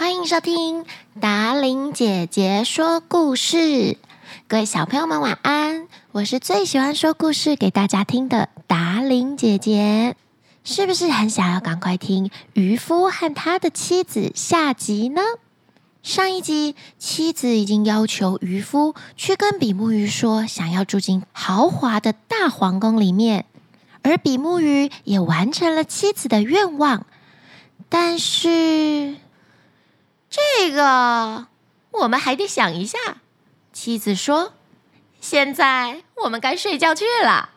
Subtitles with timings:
[0.00, 0.86] 欢迎收听
[1.20, 3.98] 达伶姐姐说故事。
[4.48, 10.16] 各位小朋友们晚安，我是最喜欢说故事给大家听的达伶姐姐。
[10.64, 15.20] 是不是很想要赶快听渔夫和他的妻子下集呢？
[16.02, 23.44] 上一集，妻子已经要求渔夫去跟比目鱼说，想要住进豪华的大皇宫里面，
[24.00, 27.04] 而比目鱼也完成了妻子的愿望。
[27.90, 29.16] 但是，
[30.30, 31.48] 这个
[31.90, 32.98] 我们还得想一下。
[33.72, 34.54] 妻子说
[35.20, 37.50] ：“现在我们该睡觉去了。”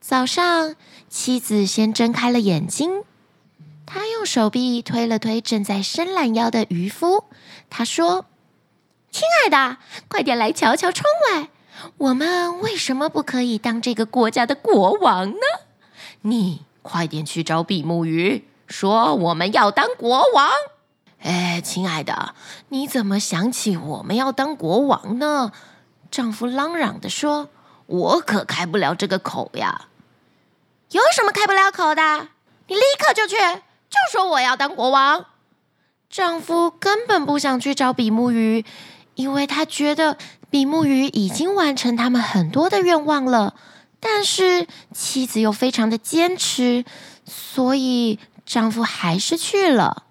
[0.00, 0.76] 早上，
[1.08, 3.02] 妻子先睁开了眼睛。
[3.84, 7.24] 他用手臂推了推正在伸懒腰的渔夫，
[7.68, 8.24] 他说
[9.10, 11.48] ：“亲爱的，快点来瞧瞧窗外，
[11.98, 15.40] 我们为什么不可以当这个国家的国王呢？
[16.22, 20.48] 你快点去找比目鱼，说我们要当国王。”
[21.22, 22.34] 哎，亲爱的，
[22.70, 25.52] 你怎么想起我们要当国王呢？
[26.10, 27.50] 丈夫嚷嚷地说
[27.86, 29.88] ：“我可开不了这个口呀！”
[30.90, 32.28] 有什么开不了口的？
[32.66, 33.36] 你立刻就去。
[33.36, 35.26] 就说我要当国王。
[36.08, 38.64] 丈夫根本不想去找比目鱼，
[39.14, 40.16] 因为他觉得
[40.48, 43.54] 比目鱼已经完成他们很多的愿望了。
[44.00, 46.84] 但是妻子又非常的坚持，
[47.26, 50.04] 所以丈夫还是去了。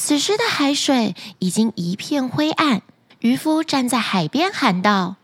[0.00, 2.82] 此时的海水已经一片灰暗，
[3.18, 5.16] 渔夫站在海边喊道：“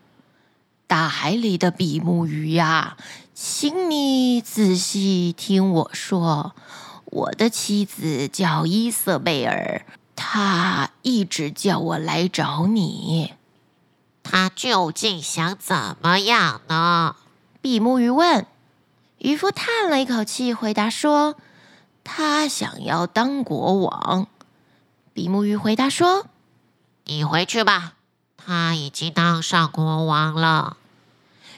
[0.85, 2.97] 大海里的比目鱼呀，
[3.33, 6.53] 请你仔细听我说。”
[7.05, 13.33] 我的妻子叫伊瑟贝尔，她一直叫我来找你。
[14.23, 17.15] 她究竟想怎么样呢？
[17.61, 18.45] 比目鱼问。
[19.19, 21.37] 渔夫叹了一口气，回答说
[22.03, 24.27] ：“他想要当国王。”
[25.15, 26.27] 比目鱼回答说
[27.07, 27.93] ：“你回去吧，
[28.35, 30.75] 他已经当上国王了。”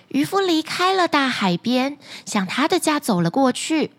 [0.09, 3.93] 渔夫离开了大海边，向他的家走了过去。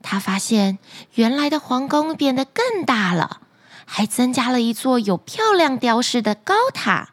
[0.00, 0.78] 他发现
[1.14, 3.40] 原来的皇宫变得更大了，
[3.84, 7.10] 还增加了一座有漂亮雕饰的高塔，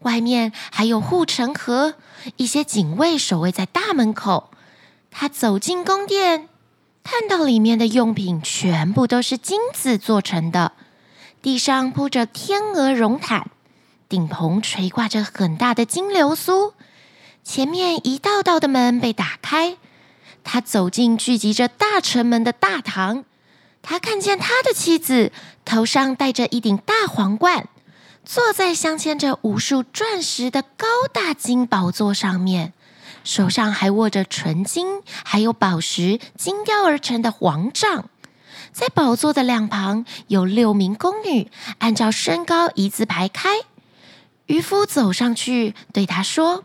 [0.00, 1.94] 外面还有护城河，
[2.36, 4.50] 一些警卫守卫在大门口。
[5.10, 6.50] 他走进宫殿，
[7.02, 10.72] 看到里面的用品全部都是金子做成的，
[11.40, 13.50] 地上铺着天鹅绒毯，
[14.08, 16.74] 顶棚垂挂着很大的金流苏，
[17.44, 19.76] 前面一道道的门被打开。
[20.42, 23.24] 他走进聚集着大臣们的大堂，
[23.82, 25.30] 他看见他的妻子
[25.64, 27.68] 头上戴着一顶大皇冠，
[28.24, 32.72] 坐在镶嵌着无数钻石的高大金宝座上面，
[33.22, 38.10] 手上还握着纯金还有宝石精雕而成的皇杖。
[38.72, 43.48] 在宝座的两旁有六名宫女，按照身高一字排开。
[44.46, 46.64] 渔夫走上去对他说：“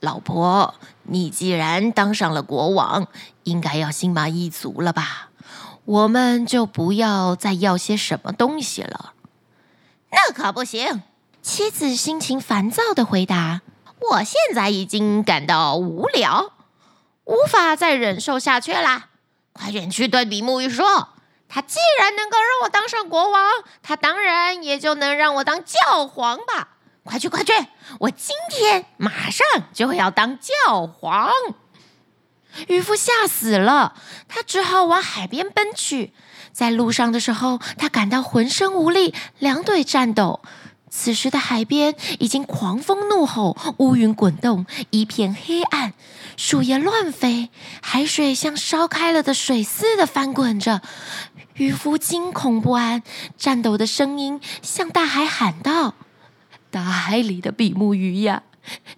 [0.00, 0.74] 老婆。”
[1.12, 3.08] 你既然当上了国王，
[3.42, 5.30] 应该要心满意足了吧？
[5.84, 9.14] 我们就不要再要些什么东西了。
[10.12, 11.02] 那可不行！
[11.42, 13.62] 妻子心情烦躁地回答
[14.12, 16.52] ：“我现在已经感到无聊，
[17.24, 19.06] 无法再忍受下去了。
[19.52, 21.08] 快点去对比目鱼说，
[21.50, 23.50] 他既然能够让我当上国王，
[23.82, 27.52] 他当然也就能让我当教皇吧。”快去快去！
[27.98, 31.32] 我今天马上就要当教皇。
[32.68, 33.94] 渔夫吓死了，
[34.28, 36.12] 他只好往海边奔去。
[36.52, 40.40] 在路上的时候，他感到浑身无力，两腿颤抖。
[40.90, 45.94] 此时的海边已经狂风怒吼，乌云滚动，一片黑暗，
[46.36, 47.48] 树叶乱飞，
[47.80, 50.82] 海水像烧开了的水似的翻滚着。
[51.54, 53.02] 渔夫惊恐不安，
[53.38, 55.94] 颤抖的声音向大海喊道。
[56.70, 58.42] 大海里的比目鱼呀，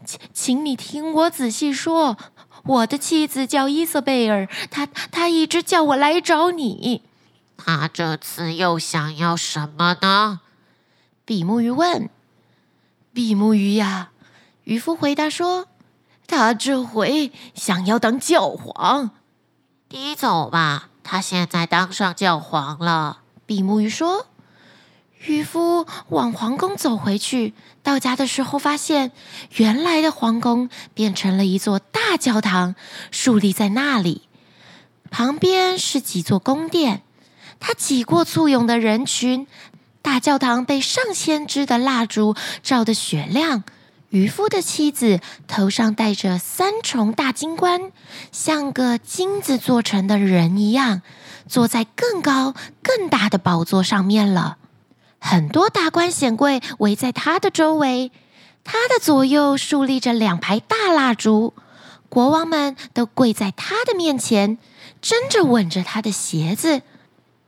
[0.04, 2.16] 请请你听我仔细说。
[2.64, 7.02] 我的妻子叫伊瑟贝尔，她她一直叫我来找你。
[7.56, 10.40] 她这次又想要什么呢？
[11.32, 12.11] 比目鱼问。
[13.14, 14.11] 比目鱼呀，
[14.64, 15.67] 渔夫回答说
[16.29, 19.12] ：“他这回想要当教皇。”
[19.88, 23.20] 你走吧，他现在当上教皇了。
[23.46, 24.26] 比目鱼说。
[25.25, 29.12] 渔夫往皇宫走回去，到家的时候发现，
[29.52, 32.75] 原来的皇宫变成了一座大教堂，
[33.11, 34.29] 竖立在那里。
[35.11, 37.02] 旁边是几座宫殿，
[37.58, 39.46] 他挤过簇拥的人群，
[40.02, 43.64] 大教堂被上千支的蜡烛照得雪亮。
[44.10, 47.93] 渔夫的妻子头上戴着三重大金冠，
[48.31, 51.00] 像个金子做成的人一样，
[51.46, 54.58] 坐在更高更大的宝座上面了。
[55.19, 58.12] 很多达官显贵围在他的周围，
[58.64, 61.55] 他的左右竖立着两排大蜡烛，
[62.10, 64.58] 国王们都跪在他的面前，
[65.00, 66.82] 争着吻着他的鞋子。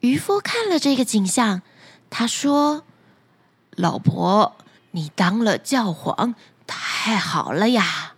[0.01, 1.61] 渔夫看了这个景象，
[2.17, 2.85] 他说
[3.75, 4.55] ：“老婆，
[4.93, 8.15] 你当了教皇，太好了呀！”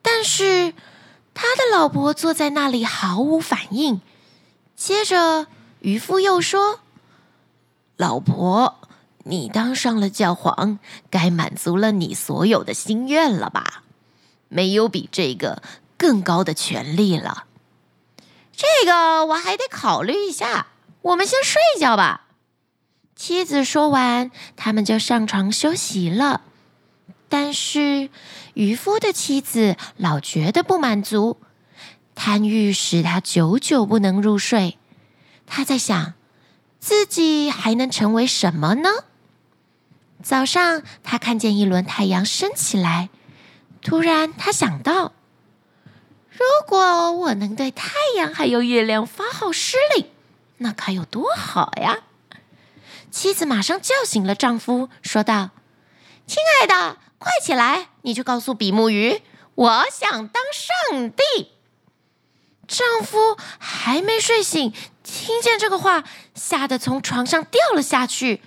[0.00, 0.74] 但是
[1.34, 4.00] 他的老婆坐在那里毫无反应。
[4.76, 5.48] 接着，
[5.80, 6.78] 渔夫又说。
[7.96, 8.78] 老婆，
[9.24, 10.78] 你当上了教皇，
[11.10, 13.82] 该满足了你所有的心愿了吧？
[14.48, 15.64] 没有比这个
[15.98, 17.46] 更高的权利了。
[18.52, 20.68] 这个我还得考虑一下。
[21.02, 22.28] 我们先睡一觉吧。
[23.20, 26.40] 妻子说完，他们就上床休息了。
[27.28, 28.08] 但是
[28.54, 31.36] 渔夫的妻子老觉得不满足，
[32.14, 34.78] 贪欲使他久久不能入睡。
[35.46, 36.14] 他在想。
[36.78, 38.88] 自己还能成为什么呢？
[40.22, 43.10] 早上，他看见一轮太阳升起来，
[43.82, 45.12] 突然他想到：
[46.30, 50.06] 如果我能对太阳还有月亮发号施令，
[50.56, 51.98] 那该有多好呀！
[53.10, 55.50] 妻子马上叫醒了丈夫，说道
[56.26, 59.22] ：“亲爱的，快起来，你去告诉比目鱼，
[59.54, 61.52] 我想当上帝。”
[62.68, 64.72] 丈夫还没睡醒，
[65.02, 66.04] 听见这个话，
[66.34, 68.42] 吓得从床上掉了下去。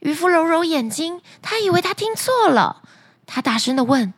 [0.00, 2.82] 渔夫揉揉眼睛，他以为他听错了。
[3.26, 4.12] 他大声的问：“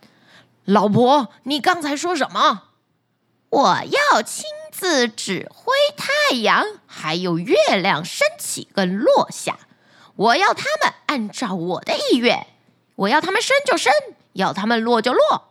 [0.66, 2.64] 老婆，你刚才说什么
[3.50, 4.44] ？”“我要亲
[4.80, 9.58] 自指挥太阳还有月亮升起跟落下，
[10.16, 12.46] 我要他们按照我的意愿，
[12.96, 13.92] 我要他们升就升，
[14.32, 15.50] 要他们落就落。”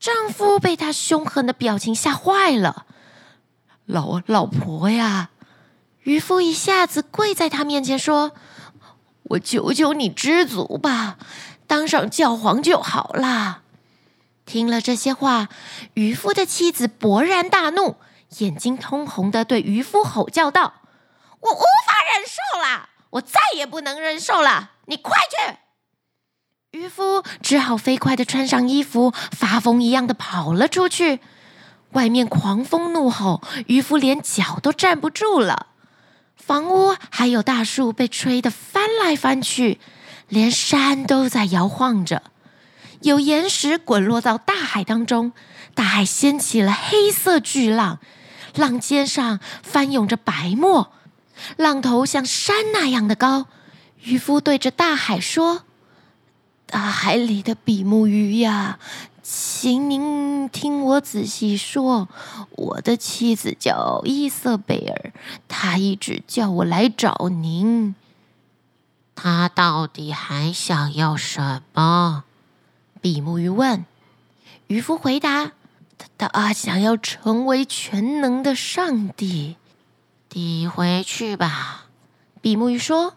[0.00, 2.86] 丈夫被他凶狠的表情吓坏了。
[3.86, 5.30] 老老婆呀，
[6.02, 8.32] 渔夫一下子跪在他面前说
[9.22, 11.16] ：“我求求你知足吧，
[11.68, 13.62] 当上教皇就好了。”
[14.44, 15.48] 听了这些话，
[15.94, 17.94] 渔夫的妻子勃然大怒，
[18.38, 20.74] 眼睛通红的对渔夫吼叫道
[21.40, 25.56] ：“我无法忍受了，我再也不能忍受了，你快去！”
[26.72, 31.20] 渔夫只好飞快的穿上衣服，发疯一样的跑了出去。
[31.90, 35.66] 外面狂风怒吼，渔夫连脚都站不住了。
[36.34, 39.78] 房屋还有大树被吹得翻来翻去，
[40.28, 42.22] 连山都在摇晃着。
[43.02, 45.32] 有岩石滚落到大海当中，
[45.74, 47.98] 大海掀起了黑色巨浪，
[48.54, 50.92] 浪尖上翻涌着白沫，
[51.56, 53.46] 浪头像山那样的高。
[54.02, 55.62] 渔夫对着大海说
[56.66, 58.78] ：“大海里的比目鱼呀！”
[59.24, 62.08] 请您听我仔细说，
[62.50, 65.12] 我的妻子叫伊瑟贝尔，
[65.46, 67.94] 她一直叫我来找您。
[69.14, 72.24] 她到底还想要什么？
[73.00, 73.86] 比目鱼问。
[74.66, 75.52] 渔夫回答：
[76.18, 79.56] 他想要成为全能的上帝。
[80.32, 81.86] 你回去吧。
[82.40, 83.14] 比目鱼说。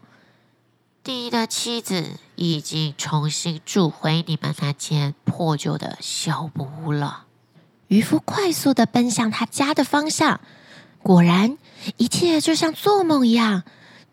[1.03, 7.25] 帝的妻子已经重新住回你们那间破旧的小木屋了。
[7.89, 10.41] 渔夫快速地奔向他家的方向，
[11.03, 11.59] 果然，
[11.97, 13.61] 一切就像做梦一样，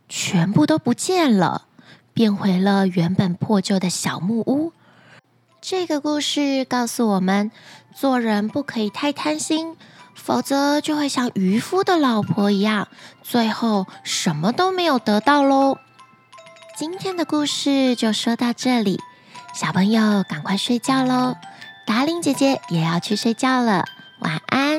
[0.06, 1.66] 全部都不见了，
[2.12, 4.74] 变回了原本破旧的小木屋。
[5.62, 7.50] 这个故事告诉我们，
[7.94, 9.76] 做人不可以太贪心，
[10.14, 12.88] 否则就会像渔夫的老婆一样，
[13.22, 15.78] 最后什么都没有得到喽。
[16.76, 18.98] 今天的故事就说到这里，
[19.54, 21.36] 小朋友赶快睡觉喽！
[21.86, 23.84] 达令姐姐也要去睡觉了，
[24.20, 24.71] 晚安。